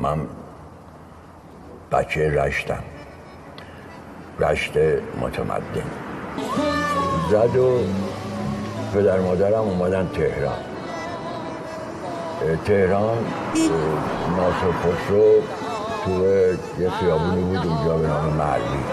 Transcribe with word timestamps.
من 0.00 0.18
بچه 1.92 2.42
رشتم. 2.42 2.82
رشت 4.40 4.72
متمدن. 5.20 5.90
زد 7.30 7.56
و 7.56 7.80
پدر 8.94 9.20
مادرم 9.20 9.54
اومدن 9.54 10.08
تهران. 10.14 10.58
تهران 12.64 13.18
ناصر 14.36 14.72
خسرو 14.72 15.42
تو 16.04 16.10
یه 16.82 16.90
خیابونی 16.90 17.42
بود 17.42 17.66
اونجا 17.66 17.96
به 17.96 18.08
نام 18.08 18.32
مردی 18.32 18.84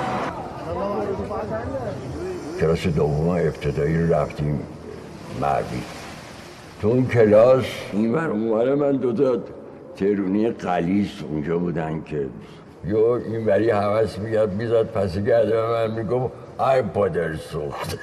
کلاس 2.59 2.87
دوم 2.87 3.29
ابتدایی 3.29 4.03
رو 4.03 4.13
رفتیم 4.13 4.59
مردی 5.41 5.83
تو 6.81 6.87
اون 6.87 7.07
کلاس 7.07 7.65
این 7.93 8.13
بر 8.13 8.27
اونوره 8.27 8.75
من 8.75 8.91
دوتا 8.91 9.37
ترونی 9.97 10.49
قلیس 10.51 11.23
اونجا 11.29 11.57
بودن 11.57 12.03
که 12.03 12.25
یو 12.85 12.97
این 12.97 13.45
بری 13.45 13.69
حوث 13.69 14.19
میگرد 14.19 14.53
می‌زد 14.53 14.83
پس 14.83 15.17
گرده 15.17 15.61
من 15.61 15.91
میگم 15.91 16.31
ای 16.59 16.81
پادر 16.81 17.35
سوخت. 17.35 17.97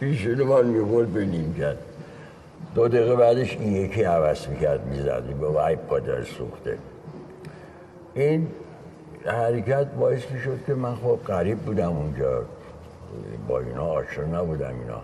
پیشونو 0.00 0.44
من 0.44 0.66
میگرد 0.66 1.08
به 1.08 1.24
نیم 1.24 1.54
کرد. 1.58 1.78
دو 2.74 2.88
دقیقه 2.88 3.16
بعدش 3.16 3.56
این 3.56 3.72
یکی 3.72 4.02
حوث 4.02 4.48
می‌کرد 4.48 4.86
می‌زد. 4.86 5.22
میگم 5.28 5.56
ای 5.56 5.76
پادر 5.76 6.22
سوخته. 6.22 6.78
این 8.14 8.46
حرکت 9.24 9.86
باعث 9.86 10.30
می‌شد 10.30 10.58
که 10.66 10.74
من 10.74 10.94
خب 10.94 11.18
قریب 11.26 11.58
بودم 11.58 11.96
اونجا. 11.96 12.42
با 13.48 13.60
اینا 13.60 13.84
آشنا 13.84 14.40
نبودم 14.40 14.74
اینا. 14.80 15.00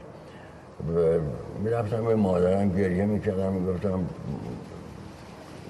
می‌رفتم 1.65 2.05
به 2.05 2.15
مادرم 2.15 2.77
گریه 2.77 3.07
می‌کردم 3.07 3.53
می‌گفتم 3.53 4.05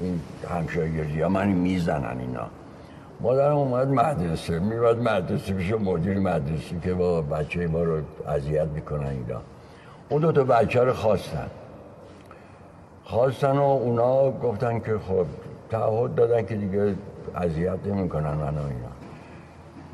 این 0.00 0.20
همشاگردی 0.50 1.20
ها 1.20 1.28
من 1.28 1.48
می‌زنن 1.48 2.20
اینا. 2.20 2.46
مادرم 3.20 3.56
اومد 3.56 3.88
مدرسه 3.88 4.58
میرد 4.58 4.98
مدرسه 4.98 5.52
پیش 5.52 5.72
مدیر 5.72 6.18
مدرسه 6.18 6.80
که 6.82 6.94
با 6.94 7.22
بچه 7.22 7.66
ما 7.66 7.82
رو 7.82 8.02
اذیت 8.28 8.66
می‌کنن 8.74 9.06
اینا. 9.06 9.40
اون 10.08 10.20
دو 10.20 10.32
تا 10.32 10.44
بچه 10.44 10.80
رو 10.84 10.92
خواستن. 10.92 11.46
خواستن 13.04 13.58
و 13.58 13.62
اونا 13.62 14.30
گفتن 14.30 14.78
که 14.78 14.98
خب 15.08 15.26
تعهد 15.70 16.14
دادن 16.14 16.46
که 16.46 16.54
دیگه 16.54 16.94
اذیت 17.34 17.78
نمی‌کنن 17.86 18.34
من 18.34 18.54
و 18.54 18.66
اینا. 18.66 18.94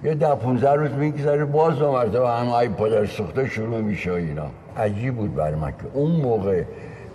یه 0.03 0.15
ده 0.15 0.35
15 0.35 0.73
روز 0.75 0.91
میگذره 0.91 1.45
باز 1.45 1.79
دو 1.79 1.93
مرتبه 1.93 2.29
هم 2.29 2.75
پدر 2.75 3.07
سوخته 3.07 3.49
شروع 3.49 3.81
میشه 3.81 4.13
اینا. 4.13 4.47
عجیب 4.77 5.17
بود 5.17 5.35
بر 5.35 5.55
من 5.55 5.71
که 5.71 5.85
اون 5.95 6.11
موقع 6.11 6.65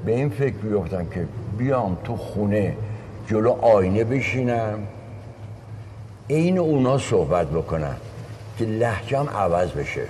به 0.05 0.11
این 0.11 0.29
فکر 0.29 0.55
بیفتم 0.55 1.05
که 1.05 1.27
بیام 1.57 1.97
تو 2.03 2.15
خونه 2.17 2.77
جلو 3.27 3.51
آینه 3.51 4.03
بشینم. 4.03 4.79
این 6.27 6.57
اونا 6.57 6.97
صحبت 6.97 7.47
بکنم 7.47 7.95
که 8.57 8.65
لحجم 8.65 9.29
عوض 9.29 9.71
بشه. 9.71 10.07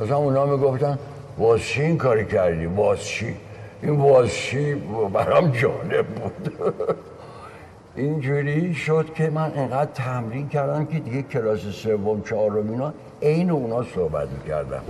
مثلا 0.00 0.16
اونا 0.16 0.46
می‌گفتن 0.46 0.98
واز 1.38 1.60
چی 1.60 1.82
این 1.82 1.98
کاری 1.98 2.26
کردی؟ 2.26 2.66
واز 2.66 3.04
چی؟ 3.04 3.36
این 3.82 3.96
واز 4.00 4.32
چی؟ 4.32 4.74
برام 5.12 5.50
جالب 5.50 6.06
بود. 6.06 6.52
اینجوری 7.96 8.74
شد 8.74 9.14
که 9.14 9.30
من 9.30 9.52
انقدر 9.56 9.90
تمرین 9.94 10.48
کردم 10.48 10.86
که 10.86 10.98
دیگه 10.98 11.22
کلاس 11.22 11.60
سوم 11.60 12.22
چهارم 12.22 12.70
اینا 12.70 12.92
عین 13.22 13.50
اونا 13.50 13.84
صحبت 13.94 14.28
می‌کردم 14.28 14.82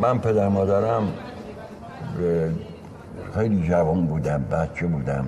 من 0.00 0.18
پدر 0.18 0.48
مادرم 0.48 1.12
خیلی 3.34 3.68
جوان 3.68 4.06
بودم 4.06 4.44
بچه 4.50 4.86
بودم 4.86 5.26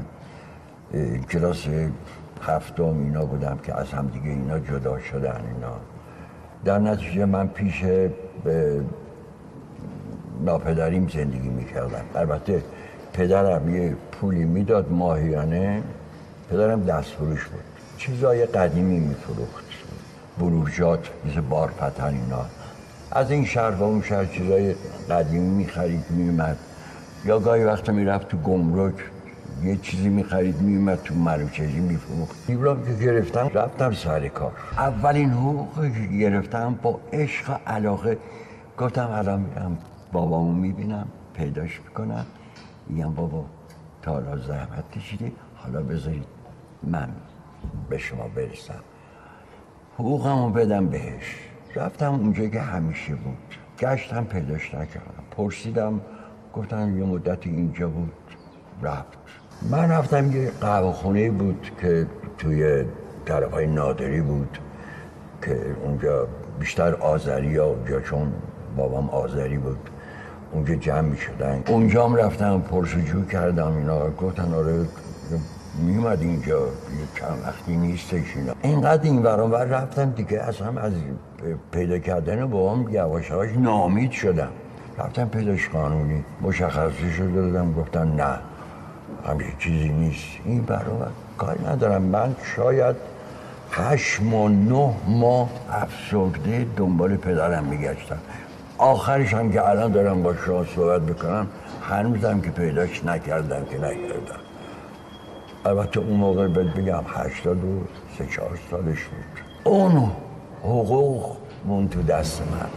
کلاس 1.30 1.66
هفتم 2.42 2.84
اینا 2.84 3.24
بودم 3.24 3.58
که 3.62 3.80
از 3.80 3.90
هم 3.90 4.06
دیگه 4.06 4.28
اینا 4.28 4.58
جدا 4.58 4.98
شدن 4.98 5.40
اینا. 5.54 5.76
در 6.64 6.78
نتیجه 6.78 7.24
من 7.24 7.48
پیش 7.48 7.84
ناپدریم 10.44 11.08
زندگی 11.08 11.48
می‌کردم. 11.48 12.04
البته 12.14 12.62
پدرم 13.12 13.76
یه 13.76 13.96
پولی 14.12 14.44
می‌داد 14.44 14.92
ماهیانه 14.92 15.82
پدرم 16.50 16.84
دست 16.84 17.10
فروش 17.10 17.44
بود. 17.44 17.60
چیزای 17.98 18.46
قدیمی 18.46 18.98
میفروخت. 18.98 19.64
بروجات 20.38 21.10
مثل 21.26 21.40
بارپتن 21.40 22.04
اینا. 22.04 22.44
از 23.12 23.30
این 23.30 23.44
شهر 23.44 23.70
و 23.70 23.82
اون 23.82 24.02
شهر 24.02 24.24
چیزای 24.24 24.74
قدیمی 25.10 25.48
می‌خرید 25.48 26.04
میومد 26.10 26.56
یا 27.26 27.38
گاهی 27.38 27.64
وقتا 27.64 27.92
می‌رفت 27.92 28.28
تو 28.28 28.36
گمرک 28.36 28.94
یه 29.62 29.76
چیزی 29.76 30.08
می‌خرید 30.08 30.60
میومد 30.60 31.02
تو 31.02 31.14
مروچجی 31.14 31.80
میفروخت. 31.80 32.46
دیبرام 32.46 32.84
که 32.84 32.92
گرفتم 32.92 33.50
رفتم 33.54 33.92
سر 33.92 34.28
کار. 34.28 34.52
اولین 34.78 35.30
حقوقی 35.30 35.92
که 35.92 36.16
گرفتم 36.16 36.78
با 36.82 37.00
عشق 37.12 37.50
و 37.50 37.54
علاقه 37.66 38.18
گفتم 38.78 39.10
الان 39.12 39.40
میرم 39.40 39.78
بابامو 40.12 40.52
می‌بینم 40.52 41.08
پیداش 41.34 41.80
می‌کنم. 41.80 42.26
میگم 42.86 43.14
بابا 43.14 43.44
تا 44.02 44.12
حالا 44.12 44.36
زحمت 44.36 44.90
کشیدی 44.92 45.32
حالا 45.56 45.82
بذارید 45.82 46.26
من 46.82 47.08
به 47.90 47.98
شما 47.98 48.28
برسم. 48.28 48.80
حقوقمو 49.94 50.50
بدم 50.50 50.86
بهش. 50.86 51.36
رفتم 51.74 52.14
اونجا 52.14 52.46
که 52.46 52.60
همیشه 52.60 53.14
بود. 53.14 53.36
گشتم 53.78 54.24
پیداش 54.24 54.74
نکردم. 54.74 55.24
پرسیدم 55.30 56.00
گفتن 56.56 56.96
یه 56.96 57.04
مدتی 57.04 57.50
اینجا 57.50 57.88
بود 57.88 58.12
رفت. 58.82 59.18
من 59.70 59.90
رفتم 59.90 60.32
یه 60.32 60.50
قهوه 60.60 60.92
خونه 60.92 61.30
بود 61.30 61.70
که 61.80 62.06
توی 62.38 62.84
طرف 63.24 63.50
های 63.52 63.66
نادری 63.66 64.20
بود 64.20 64.58
که 65.42 65.60
اونجا 65.84 66.28
بیشتر 66.60 66.94
آذری 66.94 67.56
ها 67.56 67.64
اونجا 67.64 68.00
چون 68.00 68.32
بابام 68.76 69.10
آذری 69.10 69.58
بود 69.58 69.90
اونجا 70.52 70.74
جمع 70.74 71.00
می 71.00 71.16
شدن 71.16 71.62
اونجا 71.68 72.04
هم 72.04 72.16
رفتم 72.16 72.60
پرسجو 72.60 73.24
کردم 73.24 73.76
اینا 73.76 74.10
گفتن 74.10 74.54
آره 74.54 74.86
میومد 75.78 76.20
اینجا 76.20 76.58
چند 77.14 77.42
وقتی 77.44 77.76
نیستش 77.76 78.36
اینا. 78.36 78.52
اینقدر 78.62 79.02
این 79.02 79.22
ور 79.22 79.64
رفتم 79.64 80.10
دیگه 80.10 80.40
اصلا 80.40 80.80
از 80.80 80.92
پیدا 81.70 81.98
کردن 81.98 82.46
بابام 82.46 82.88
یواش 82.88 83.30
یواش 83.30 83.50
نامید 83.56 84.10
شدم. 84.10 84.50
رفتم 84.98 85.28
پیداش 85.28 85.68
قانونی. 85.68 86.24
مشخصی 86.42 87.12
شده 87.16 87.32
دادم 87.32 87.72
گفتن 87.72 88.08
نه. 88.08 88.38
همچه 89.26 89.44
چیزی 89.58 89.88
نیست. 89.88 90.26
این 90.44 90.62
برابر. 90.62 91.08
کاری 91.38 91.64
ندارم. 91.64 92.02
من 92.02 92.36
شاید 92.56 92.96
هشت 93.70 94.22
ماه 94.22 94.50
نه 94.50 94.94
ماه 95.08 95.50
افسرده 95.70 96.66
دنبال 96.76 97.16
پدرم 97.16 97.64
میگشتم. 97.64 98.18
آخرش 98.78 99.34
هم 99.34 99.52
که 99.52 99.68
الان 99.68 99.92
دارم 99.92 100.22
با 100.22 100.34
شما 100.34 100.64
صحبت 100.64 101.02
بکنم 101.02 101.46
هنوزم 101.90 102.40
که 102.40 102.50
پیداش 102.50 103.04
نکردم 103.04 103.64
که 103.64 103.76
نکردم. 103.76 104.40
البته 105.64 106.00
اون 106.00 106.16
موقع 106.16 106.48
بهت 106.48 106.74
بگم 106.74 107.02
هشتاد 107.08 107.64
و 107.64 107.80
سه 108.18 108.26
چهار 108.26 108.58
سالش 108.70 109.04
بود. 109.04 109.42
اون 109.64 110.12
حقوق 110.62 111.36
مون 111.64 111.88
تو 111.88 112.02
دست 112.02 112.40
من. 112.40 112.68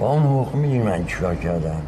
با 0.00 0.12
اون 0.12 0.22
حقوق 0.22 0.54
می‌دونی 0.54 0.82
من 0.82 1.06
چیکار 1.06 1.34
کردم؟ 1.34 1.82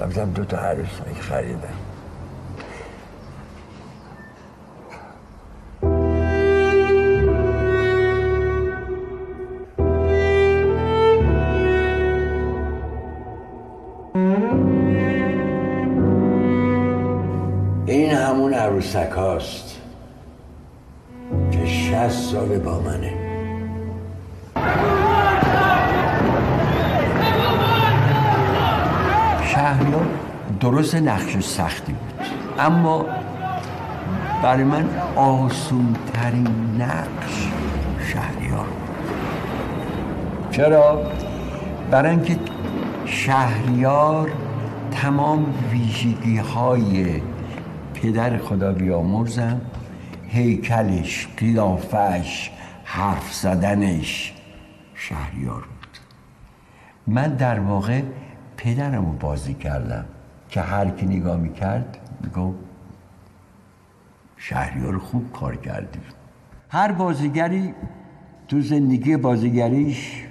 رفتم 0.00 0.30
دو 0.30 0.44
تا 0.44 0.56
عروسایی 0.56 1.14
خریدم. 1.14 1.85
شهریار 29.66 30.06
درست 30.60 30.94
نقش 30.94 31.38
سختی 31.38 31.92
بود. 31.92 32.26
اما 32.58 33.06
برای 34.42 34.64
من 34.64 34.88
آسون 35.16 35.96
ترین 36.12 36.48
نقش 36.78 37.48
شهریار 38.12 38.66
چرا؟ 40.50 41.12
برای 41.90 42.10
اینکه 42.10 42.38
شهریار 43.06 44.32
تمام 44.90 45.54
ویژگی 45.70 46.36
های 46.36 47.20
پدر 47.94 48.38
خدا 48.38 48.72
بیامرزم 48.72 49.60
هیکلش 50.28 51.28
قیافش 51.36 52.50
حرف 52.84 53.34
زدنش 53.34 54.34
شهریار 54.94 55.60
بود. 55.60 55.98
من 57.06 57.28
در 57.28 57.60
واقع 57.60 58.02
پدرم 58.66 59.06
رو 59.06 59.12
بازی 59.12 59.54
کردم 59.54 60.04
که 60.48 60.60
هر 60.60 60.90
کی 60.90 61.06
نگاه 61.06 61.36
می‌کرد 61.36 61.98
میگو 62.20 62.54
شهریار 64.36 64.98
خوب 64.98 65.32
کار 65.32 65.56
کردیم 65.56 66.02
هر 66.68 66.92
بازیگری 66.92 67.74
تو 68.48 68.60
زندگی 68.60 69.16
بازیگریش 69.16 70.24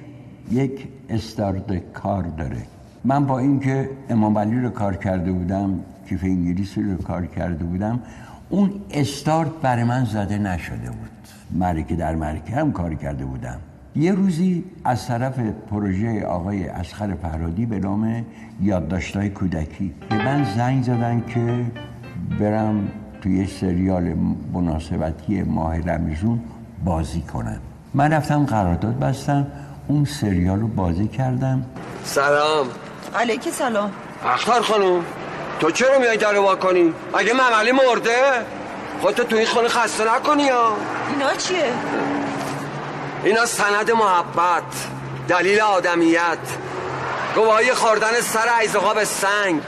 یک 0.51 0.87
استارت 1.09 1.93
کار 1.93 2.23
داره. 2.23 2.61
من 3.03 3.25
با 3.25 3.39
اینکه 3.39 3.89
امام 4.09 4.37
علی 4.37 4.59
رو 4.59 4.69
کار 4.69 4.95
کرده 4.95 5.31
بودم 5.31 5.79
کیف 6.09 6.23
انگلیسی 6.23 6.83
رو 6.83 6.97
کار 6.97 7.25
کرده 7.25 7.63
بودم 7.63 7.99
اون 8.49 8.71
استارت 8.91 9.51
برای 9.61 9.83
من 9.83 10.05
زده 10.05 10.37
نشده 10.37 10.91
بود. 10.91 11.09
مرکه 11.51 11.95
در 11.95 12.15
مرکه 12.15 12.55
هم 12.55 12.71
کار 12.71 12.93
کرده 12.93 13.25
بودم. 13.25 13.59
یه 13.95 14.11
روزی 14.11 14.63
از 14.83 15.07
طرف 15.07 15.39
پروژه 15.71 16.25
آقای 16.25 16.67
اسخر 16.67 17.13
فرادی 17.21 17.65
به 17.65 17.79
نام 17.79 18.25
یادداشت‌های 18.61 19.29
کودکی 19.29 19.93
به 20.09 20.25
من 20.25 20.43
زنگ 20.55 20.83
زدن 20.83 21.23
که 21.33 21.65
برم 22.39 22.91
توی 23.21 23.47
سریال 23.47 24.13
مناسبتی 24.53 25.43
ماه 25.43 25.79
رمزون 25.79 26.41
بازی 26.85 27.21
کنم. 27.21 27.59
من 27.93 28.13
رفتم 28.13 28.45
قرارداد 28.45 28.99
بستم 28.99 29.47
اون 29.87 30.05
سریال 30.05 30.59
رو 30.59 30.67
بازی 30.67 31.07
کردم. 31.07 31.65
سلام. 32.03 32.67
علیکی 33.15 33.51
سلام. 33.51 33.91
اختر 34.25 34.61
خانم 34.61 35.01
تو 35.59 35.71
چرا 35.71 35.99
میای 35.99 36.17
در 36.17 36.39
وا 36.39 36.55
کنی؟ 36.55 36.93
اگه 37.17 37.33
مملی 37.33 37.71
مرده؟ 37.71 38.11
خودتو 39.01 39.23
تو 39.23 39.35
این 39.35 39.45
خونه 39.45 39.67
خسته 39.67 40.03
نکنی 40.15 40.43
یا؟ 40.43 40.73
اینا 41.13 41.33
چیه؟ 41.33 41.65
اینا 43.25 43.45
سند 43.45 43.91
محبت 43.91 44.87
دلیل 45.27 45.59
آدمیت. 45.59 46.37
گواهی 47.35 47.73
خوردن 47.73 48.21
سر 48.21 48.59
ایزقا 48.61 48.93
به 48.93 49.05
سنگ. 49.05 49.61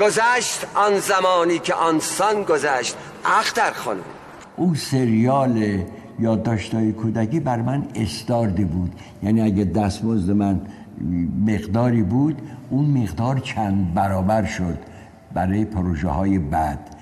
گذشت 0.00 0.66
آن 0.74 0.98
زمانی 0.98 1.58
که 1.58 1.74
آنسان 1.74 2.42
گذشت. 2.42 2.96
اختر 3.24 3.72
خانم. 3.72 4.00
اون 4.56 4.74
سریال 4.74 5.84
یادداشت‌های 6.18 6.92
کودکی 6.92 7.40
بر 7.40 7.62
من 7.62 7.86
استاردی 7.94 8.64
بود. 8.64 8.94
یعنی 9.22 9.40
اگه 9.40 9.64
دستمزد 9.64 10.30
من 10.30 10.60
مقداری 11.46 12.02
بود 12.02 12.42
اون 12.70 12.84
مقدار 12.84 13.38
چند 13.38 13.94
برابر 13.94 14.44
شد 14.44 14.78
برای 15.34 15.64
پروژه 15.64 16.08
های 16.08 16.38
بعد. 16.38 16.96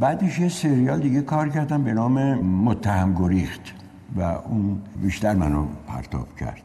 بعدش 0.00 0.38
یه 0.38 0.48
سریال 0.48 1.00
دیگه 1.00 1.20
کار 1.20 1.48
کردم 1.48 1.84
به 1.84 1.92
نام 1.92 2.34
متهم 2.34 3.14
گریخت. 3.14 3.79
و 4.16 4.22
اون 4.22 4.78
بیشتر 5.02 5.34
منو 5.34 5.66
پرتاب 5.88 6.26
کرد. 6.40 6.62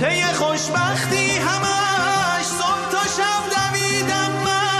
طی 0.00 0.22
خوشبختی 0.22 1.30
همش 1.38 2.44
صبح 2.44 2.90
تا 2.92 3.02
شب 3.16 3.42
دویدم 3.54 4.32
من. 4.44 4.70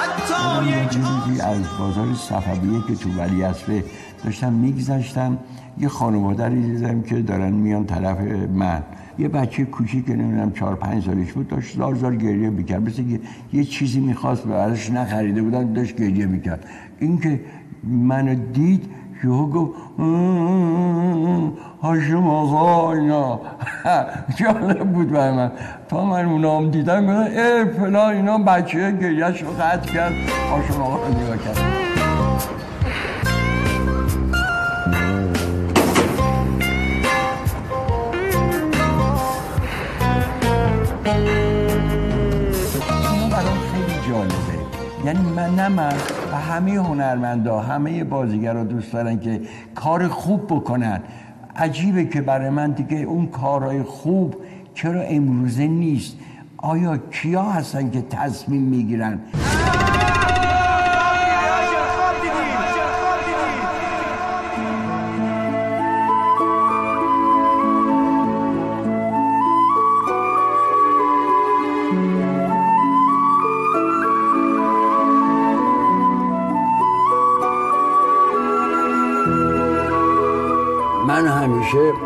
حتی 0.00 0.68
یک 0.68 1.40
از 1.40 1.78
بازار 1.78 2.14
صفویه 2.14 2.80
که 2.88 2.94
تو 2.94 3.10
ولی 3.18 3.42
اصفه 3.42 3.84
داشتم 4.24 4.52
میگذشتم. 4.52 5.38
یه 5.78 5.88
خانواده 5.88 6.44
رو 6.48 6.54
دیدم 6.54 7.02
که 7.02 7.22
دارن 7.22 7.52
میان 7.52 7.84
طرف 7.84 8.18
من. 8.54 8.82
یه 9.18 9.28
بچه 9.28 9.64
کوچیک 9.64 10.06
که 10.06 10.12
نمی‌دونم 10.16 10.52
چهار 10.52 10.74
پنج 10.74 11.04
سالش 11.04 11.32
بود 11.32 11.48
داشت 11.48 11.76
زار 11.76 11.94
زار 11.94 12.16
گریه 12.16 12.50
می‌کرد. 12.50 12.82
مثل 12.82 13.10
که 13.10 13.20
یه 13.52 13.64
چیزی 13.64 14.00
می‌خواست 14.00 14.46
و 14.46 14.52
ازش 14.52 14.90
نخریده 14.90 15.42
بودن 15.42 15.72
داشت 15.72 15.96
گریه 15.96 16.26
می‌کرد. 16.26 16.64
این 17.00 17.20
که 17.20 17.40
منو 17.84 18.34
دید 18.34 18.84
یهو 19.24 19.46
گفت 19.46 19.74
هاشم 21.82 22.28
آقا 22.28 22.92
اینا 22.92 23.40
جالب 24.36 24.92
بود 24.92 25.10
برای 25.12 25.36
من 25.36 25.52
تا 25.88 26.04
من 26.04 26.24
اونام 26.24 26.70
دیدم 26.70 27.06
گفتم 27.06 27.40
ای 27.40 27.64
فلا 27.64 28.10
اینا 28.10 28.38
بچه 28.38 28.90
گریهش 28.90 29.42
رو 29.42 29.50
قطع 29.50 29.92
کرد 29.92 30.12
هاشم 30.50 30.82
آقا 30.82 30.96
رو 30.96 31.20
نگاه 31.20 31.36
کرد 31.36 31.84
یعنی 45.04 45.30
من 45.30 45.54
نه 45.54 45.68
و 46.34 46.36
همه 46.36 46.72
هنرمندا 46.72 47.60
همه 47.60 48.04
بازیگرا 48.04 48.64
دوست 48.64 48.92
دارن 48.92 49.20
که 49.20 49.40
کار 49.74 50.08
خوب 50.08 50.46
بکنن. 50.46 51.00
عجیبه 51.56 52.04
که 52.04 52.20
برای 52.20 52.50
من 52.50 52.70
دیگه 52.70 52.96
اون 52.96 53.26
کارهای 53.26 53.82
خوب 53.82 54.36
چرا 54.74 55.00
امروزه 55.02 55.66
نیست؟ 55.66 56.16
آیا 56.56 56.96
کیا 56.96 57.42
هستن 57.42 57.90
که 57.90 58.02
تصمیم 58.02 58.62
می‌گیرن؟ 58.62 59.18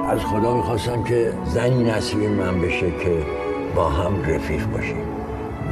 از 0.08 0.20
خدا 0.20 0.56
می‌خواستم 0.56 1.04
که 1.04 1.32
زنی 1.44 1.84
نصیب 1.84 2.22
من 2.22 2.60
بشه 2.60 2.90
که 2.90 3.22
با 3.74 3.88
هم 3.88 4.22
رفیق 4.22 4.66
باشیم. 4.66 5.06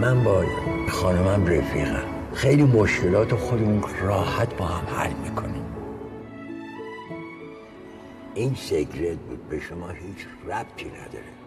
من 0.01 0.25
با 0.25 0.45
خانمم 0.89 1.47
رفیقم. 1.47 2.03
خیلی 2.35 2.63
مشکلات 2.63 3.35
خودمون 3.35 3.85
راحت 4.03 4.57
با 4.57 4.65
هم 4.65 4.97
حل 4.97 5.13
می‌کنیم. 5.25 5.63
این 8.35 8.55
سیکرت 8.55 9.19
بود 9.19 9.49
به 9.49 9.61
شما 9.61 9.89
هیچ 9.89 10.27
ربطی 10.47 10.87
نداره. 10.87 11.46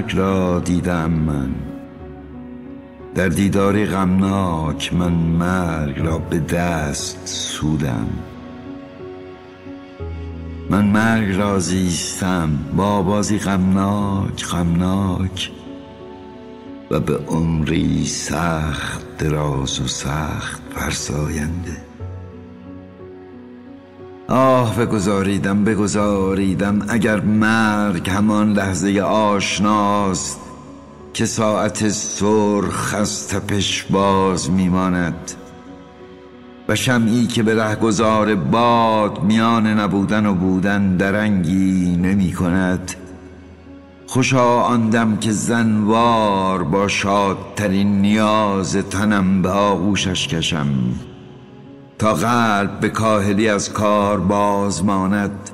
مرگ 0.00 0.16
را 0.16 0.60
دیدم 0.60 1.10
من. 1.10 1.54
در 3.14 3.28
دیداری 3.28 3.86
غمناک 3.86 4.94
من 4.94 5.12
مرگ 5.12 5.98
را 5.98 6.18
به 6.18 6.38
دست 6.38 7.20
سودم. 7.24 8.06
من 10.70 10.84
مرگ 10.86 11.36
را 11.36 11.58
زیستم 11.58 12.58
با 12.76 13.02
بازی 13.02 13.38
غمناک 13.38 14.46
غمناک 14.46 15.50
و 16.90 17.00
به 17.00 17.16
عمری 17.16 18.06
سخت 18.06 19.18
دراز 19.18 19.80
و 19.80 19.86
سخت 19.86 20.62
فرساینده. 20.74 21.89
آه 24.30 24.76
بگذاریدم 24.76 25.64
بگذاریدم 25.64 26.86
اگر 26.88 27.20
مرگ 27.20 28.10
همان 28.10 28.52
لحظه 28.52 29.00
آشناست 29.00 30.40
که 31.14 31.26
ساعت 31.26 31.88
سرخ 31.88 32.94
از 32.94 33.28
تپش 33.28 33.82
باز 33.82 34.50
میماند 34.50 35.32
و 36.68 36.76
شمعی 36.76 37.26
که 37.26 37.42
به 37.42 37.54
رهگذار 37.54 38.34
باد 38.34 39.22
میان 39.22 39.66
نبودن 39.66 40.26
و 40.26 40.34
بودن 40.34 40.96
درنگی 40.96 41.96
نمی 41.96 42.32
کند 42.32 42.94
خوشا 44.06 44.60
آن 44.60 44.90
دم 44.90 45.16
که 45.16 45.32
زنوار 45.32 46.62
با 46.62 46.88
شادترین 46.88 48.00
نیاز 48.00 48.76
تنم 48.76 49.42
به 49.42 49.48
آغوشش 49.48 50.28
کشم. 50.28 50.68
تا 52.00 52.14
قلب 52.14 52.80
به 52.80 52.88
کاهلی 52.88 53.48
از 53.48 53.72
کار 53.72 54.20
باز 54.20 54.84
ماند 54.84 55.50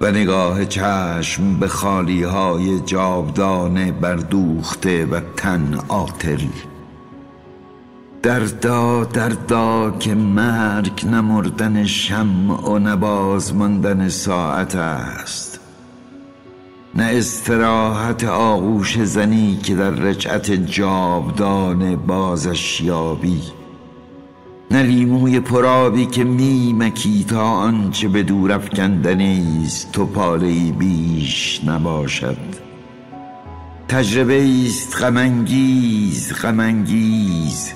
و 0.00 0.10
نگاه 0.10 0.64
چشم 0.64 1.60
به 1.60 1.68
خالی 1.68 2.22
های 2.22 2.80
جاودانه 2.80 3.92
بردوخته 3.92 5.06
و 5.06 5.20
تن 5.36 5.78
عاطل. 5.88 6.40
دردا 8.22 9.04
دردا 9.04 9.90
که 10.00 10.14
مرگ 10.14 11.06
نمردن 11.06 11.84
شمع 11.84 12.70
و 12.70 12.78
نباز 12.78 13.54
ماندن 13.54 14.08
ساعت 14.08 14.74
است. 14.74 15.60
نه 16.94 17.04
استراحت 17.04 18.24
آغوش 18.24 19.02
زنی 19.02 19.56
که 19.62 19.74
در 19.74 19.90
رجعت 19.90 20.50
جاودانه 20.50 21.96
بازش 21.96 22.80
یابی. 22.80 23.42
نه 24.70 24.82
لیموی 24.82 25.40
پرابی 25.40 26.06
که 26.06 26.24
میمکی 26.24 27.24
تا 27.24 27.42
آنچه 27.42 28.08
به 28.08 28.22
دور 28.22 28.52
افکندنی 28.52 29.62
است 29.64 29.92
تو 29.92 30.06
پاله 30.06 30.72
بیش 30.72 31.60
نباشد. 31.66 32.36
تجربه 33.88 34.46
است 34.66 34.96
غمانگیز 35.02 36.32
غمانگیز. 36.32 37.72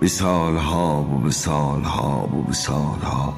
به 0.00 0.08
سالها 0.08 1.06
و 1.14 1.18
به 1.18 1.30
سالها 1.30 2.28
و 2.34 2.42
به 2.42 2.52
سالها. 2.52 3.34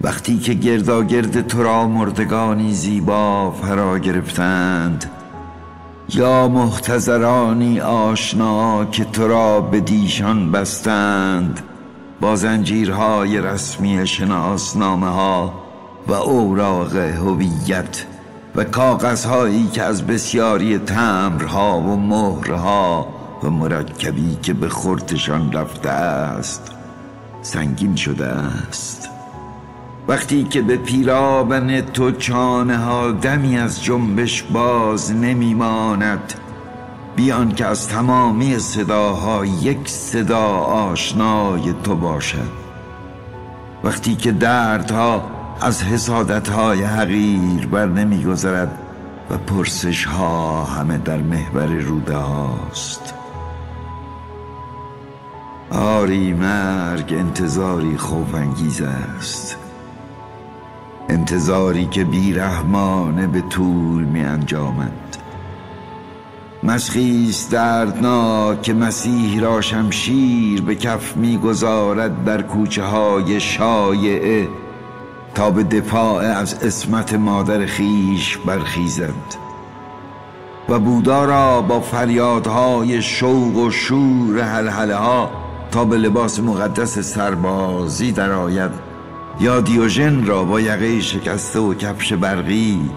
وقتی 0.00 0.38
که 0.38 0.54
گرداگرد 0.54 1.46
تو 1.46 1.62
را 1.62 1.88
مردگانی 1.88 2.72
زیبا 2.72 3.50
فرا 3.50 3.98
گرفتند 3.98 5.10
یا 6.08 6.48
محتضرانی 6.48 7.80
آشنا 7.80 8.84
که 8.84 9.04
تو 9.04 9.28
را 9.28 9.60
به 9.60 9.80
دیشان 9.80 10.52
بستند 10.52 11.60
با 12.20 12.36
زنجیرهای 12.36 13.40
رسمی 13.40 14.06
شناسنامه 14.06 15.08
ها 15.08 15.54
و 16.06 16.12
اوراق 16.12 16.96
هویت 16.96 18.04
و 18.56 18.64
کاغذهایی 18.64 19.66
که 19.66 19.82
از 19.82 20.06
بسیاری 20.06 20.78
تمرها 20.78 21.78
و 21.80 21.96
مهرها 21.96 23.08
و 23.42 23.50
مرکبی 23.50 24.38
که 24.42 24.54
به 24.54 24.68
خورتشان 24.68 25.52
رفته 25.52 25.90
است 25.90 26.70
سنگین 27.42 27.96
شده 27.96 28.26
است. 28.26 29.13
وقتی 30.08 30.44
که 30.44 30.62
به 30.62 30.76
پیرابن 30.76 31.80
تو 31.80 32.10
چانه 32.10 32.76
ها 32.76 33.10
دمی 33.10 33.58
از 33.58 33.84
جنبش 33.84 34.42
باز 34.42 35.12
نمیماند 35.12 36.34
بیان 37.16 37.52
که 37.52 37.66
از 37.66 37.88
تمامی 37.88 38.58
صداها 38.58 39.44
یک 39.44 39.88
صدا 39.88 40.46
آشنای 40.58 41.74
تو 41.84 41.96
باشد. 41.96 42.64
وقتی 43.84 44.14
که 44.16 44.32
دردها 44.32 45.30
از 45.60 45.82
حسادت 45.82 46.48
های 46.48 46.82
حقیر 46.82 47.66
بر 47.66 47.86
نمیگذرد 47.86 48.78
و 49.30 49.38
پرسش 49.38 50.04
ها 50.04 50.64
همه 50.64 50.98
در 50.98 51.16
محور 51.16 51.66
روده 51.66 52.16
هاست. 52.16 53.14
آری 55.70 56.32
مرگ 56.32 57.14
انتظاری 57.18 57.96
خوفانگیز 57.96 58.82
است. 58.82 59.63
انتظاری 61.08 61.86
که 61.86 62.04
بیرحمانه 62.04 63.26
به 63.26 63.40
طول 63.40 64.04
می 64.04 64.20
انجامد. 64.20 65.16
مسخیست 66.62 67.50
دردناک 67.50 68.62
که 68.62 68.74
مسیح 68.74 69.40
را 69.40 69.60
شمشیر 69.60 70.62
به 70.62 70.74
کف 70.74 71.16
می‌گذارد 71.16 72.24
در 72.24 72.42
کوچه 72.42 72.84
های 72.84 73.40
شایعه 73.40 74.48
تا 75.34 75.50
به 75.50 75.62
دفاع 75.62 76.24
از 76.24 76.64
اسمت 76.64 77.14
مادر 77.14 77.66
خیش 77.66 78.36
برخیزد. 78.36 79.44
و 80.68 80.78
بودا 80.78 81.24
را 81.24 81.62
با 81.62 81.80
فریادهای 81.80 83.02
شوق 83.02 83.56
و 83.56 83.70
شور 83.70 84.42
حلحله 84.42 84.94
ها 84.94 85.30
تا 85.70 85.84
به 85.84 85.96
لباس 85.96 86.40
مقدس 86.40 86.98
سربازی 86.98 88.12
درآید. 88.12 88.70
یا 89.40 89.60
دیوژن 89.60 90.26
را 90.26 90.44
با 90.44 90.60
یقه 90.60 91.00
شکسته 91.00 91.58
و 91.58 91.74
کفش 91.74 92.12
برقی 92.12 92.90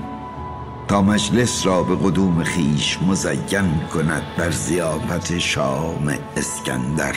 تا 0.88 1.02
مجلس 1.02 1.66
را 1.66 1.84
به 1.84 1.96
قدوم 1.96 2.44
خیش 2.44 3.00
مزین 3.02 3.80
کند 3.94 4.24
بر 4.38 4.52
زیافت 4.52 5.38
شام 5.38 6.14
اسکندر. 6.38 7.16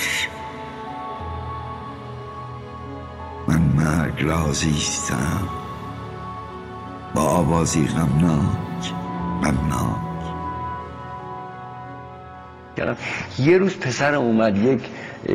من 3.48 3.60
مرگ 3.60 4.22
رازیستم 4.22 5.48
با 7.14 7.22
آوازی 7.22 7.86
غمناک 7.86 8.92
غمناک. 9.44 10.10
یه 13.38 13.58
روز 13.58 13.76
پسرم 13.76 14.20
اومد 14.20 14.58
یک 14.58 14.80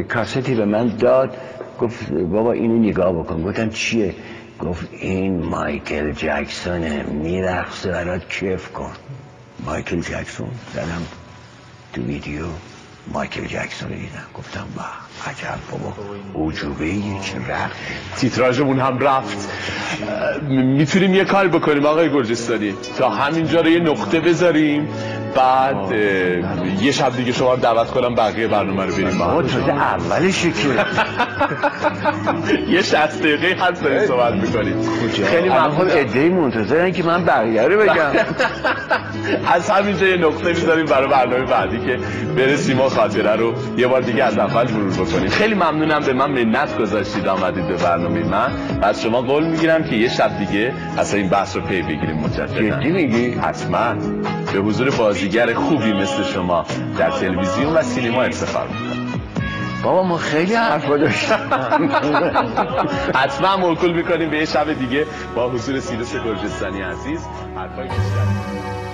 کاستی 0.08 0.56
به 0.56 0.66
من 0.66 0.88
داد. 0.88 1.38
گفت 1.82 2.12
بابا 2.12 2.52
اینو 2.52 2.78
نگاه 2.78 3.14
بکن. 3.14 3.44
گفتم 3.44 3.70
چیه؟ 3.70 4.16
گفت 4.60 4.90
این 4.92 5.44
مایکل 5.44 6.12
جکسونه. 6.12 7.04
میرقصه 7.04 7.92
برات 7.92 8.30
کیف 8.30 8.72
کن. 8.72 8.92
مایکل 9.66 10.02
جکسون؟ 10.02 10.50
زدم 10.74 11.02
تو 11.94 12.02
ویدیو. 12.02 12.46
مایکل 13.14 13.46
جکسون 13.46 13.90
رو 13.90 13.96
دیدم. 13.96 14.26
گفتم 14.36 14.66
با 14.76 14.84
عجب 15.26 15.60
بابا. 15.72 15.94
عجوبه 16.48 16.92
چه 17.22 17.38
رقص 17.48 17.72
تیتراژمون 18.18 18.80
هم 18.80 19.00
رفت. 19.00 19.50
می‌تونیم 20.50 21.14
یه 21.14 21.26
کار 21.26 21.48
بکنیم 21.48 21.86
آقای 21.86 22.10
گرجستانی. 22.10 22.74
تا 22.98 23.10
همینجا 23.10 23.62
رو 23.62 23.70
یه 23.70 23.80
نقطه 23.80 24.20
بذاریم. 24.20 24.88
بعد 25.36 25.92
یه 26.82 26.92
شب 26.92 27.16
دیگه 27.16 27.32
شما 27.32 27.54
رو 27.54 27.60
دعوت 27.60 27.92
کنم 27.92 28.16
بقیه 28.16 28.48
برنامه 28.48 28.86
رو 28.86 28.92
بریم 28.92 29.18
با 29.18 29.28
بابا. 29.28 29.42
تازه 29.42 29.72
اولشه 29.72 30.52
که 30.52 30.68
یه 32.74 32.82
60 32.82 32.96
دقیقه 32.96 33.64
حد 33.64 33.82
داریم 33.82 34.08
صحبت 34.08 34.34
می‌کنیم. 34.34 34.76
خیلی 35.26 35.50
الان 35.50 35.72
خب 35.72 35.82
ممنون 35.82 35.98
ادهی 35.98 36.30
منتظرن 36.30 36.92
که 36.92 37.04
من 37.04 37.26
بقیه 37.26 37.62
رو 37.62 37.82
بگم. 37.82 38.12
از 39.56 39.70
همینجا 39.70 40.08
یه 40.08 40.18
نقطه 40.18 40.48
می‌ذاریم 40.48 40.86
برای 40.86 41.08
برنامه 41.08 41.46
بعدی 41.46 41.80
که 41.80 42.00
برسیم 42.36 42.82
و 42.82 42.90
خاطره 42.90 43.36
رو 43.36 43.54
یه 43.78 43.88
بار 43.88 44.02
دیگه 44.02 44.24
از 44.24 44.38
اول 44.38 44.72
مرور 44.72 44.94
بکنیم. 44.94 45.30
خیلی 45.30 45.54
ممنونم 45.54 46.00
به 46.00 46.14
من 46.14 46.32
منت 46.32 46.78
گذاشتید 46.78 47.28
آمدید 47.28 47.68
به 47.68 47.74
برنامه 47.76 48.24
من. 48.24 48.52
از 48.82 49.02
شما 49.02 49.22
قول 49.22 49.44
می‌گیرم 49.48 49.84
که 49.84 49.96
یه 49.96 50.10
شب 50.10 50.38
دیگه 50.40 50.74
اصلا 50.98 51.20
این 51.20 51.30
بحث 51.30 51.56
رو 51.56 51.62
پی 51.62 51.82
بگیریم 51.82 52.18
مجددا 52.18 52.70
جدی 52.70 52.92
میگی؟ 52.92 53.32
حتما. 53.32 53.94
به 54.54 54.60
حضور 54.60 54.90
بازیگر 54.90 55.54
خوبی 55.54 55.94
مثل 55.94 56.24
شما 56.24 56.66
در 56.98 57.10
تلویزیون 57.10 57.74
و 57.74 57.82
سینما 57.82 58.24
افتخار 58.24 58.68
می‌کنم. 58.68 59.06
بابا 59.84 60.04
ما 60.04 60.18
خیلی 60.18 60.54
حرفا 60.54 60.98
داشتم 60.98 61.38
حتما 63.22 63.58
موکول 63.58 63.94
می‌کنیم 63.94 64.30
به 64.30 64.38
یه 64.38 64.46
شب 64.46 64.74
دیگه 64.74 65.06
با 65.36 65.50
حضور 65.50 65.80
سیروس 65.80 66.16
گرجستانی 66.16 66.82
عزیز. 66.82 67.28
حرفای 67.56 67.84
بیشتر. 67.84 68.85